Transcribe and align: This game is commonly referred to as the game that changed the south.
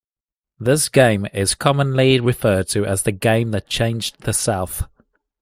This 0.59 0.89
game 0.89 1.27
is 1.31 1.53
commonly 1.53 2.19
referred 2.19 2.67
to 2.69 2.83
as 2.87 3.03
the 3.03 3.11
game 3.11 3.51
that 3.51 3.69
changed 3.69 4.21
the 4.21 4.33
south. 4.33 4.85